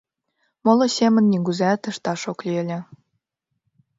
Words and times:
—Моло 0.63 0.85
семын 0.97 1.25
нигузеат 1.31 1.81
ышташ 1.91 2.21
ок 2.31 2.39
лий 2.45 2.57
ыле. 2.63 2.79